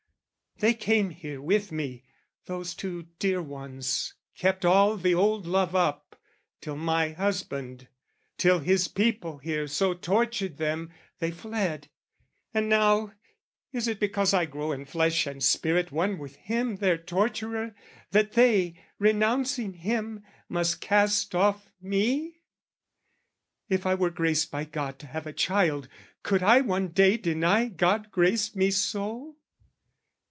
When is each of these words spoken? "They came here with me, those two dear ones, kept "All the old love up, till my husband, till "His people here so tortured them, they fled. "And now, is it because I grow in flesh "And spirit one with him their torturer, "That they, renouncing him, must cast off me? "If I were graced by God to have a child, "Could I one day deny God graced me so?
"They 0.59 0.75
came 0.75 1.09
here 1.09 1.41
with 1.41 1.71
me, 1.71 2.03
those 2.45 2.75
two 2.75 3.07
dear 3.17 3.41
ones, 3.41 4.13
kept 4.37 4.63
"All 4.63 4.95
the 4.95 5.15
old 5.15 5.47
love 5.47 5.73
up, 5.73 6.15
till 6.59 6.75
my 6.77 7.13
husband, 7.13 7.87
till 8.37 8.59
"His 8.59 8.87
people 8.87 9.39
here 9.39 9.65
so 9.65 9.95
tortured 9.95 10.57
them, 10.57 10.91
they 11.17 11.31
fled. 11.31 11.89
"And 12.53 12.69
now, 12.69 13.11
is 13.73 13.87
it 13.87 13.99
because 13.99 14.35
I 14.35 14.45
grow 14.45 14.71
in 14.71 14.85
flesh 14.85 15.25
"And 15.25 15.41
spirit 15.43 15.91
one 15.91 16.19
with 16.19 16.35
him 16.35 16.75
their 16.75 16.97
torturer, 16.99 17.73
"That 18.11 18.33
they, 18.33 18.77
renouncing 18.99 19.73
him, 19.73 20.23
must 20.47 20.79
cast 20.79 21.33
off 21.33 21.71
me? 21.81 22.43
"If 23.67 23.87
I 23.87 23.95
were 23.95 24.11
graced 24.11 24.51
by 24.51 24.65
God 24.65 24.99
to 24.99 25.07
have 25.07 25.25
a 25.25 25.33
child, 25.33 25.87
"Could 26.21 26.43
I 26.43 26.61
one 26.61 26.89
day 26.89 27.17
deny 27.17 27.67
God 27.67 28.11
graced 28.11 28.55
me 28.55 28.69
so? 28.69 29.37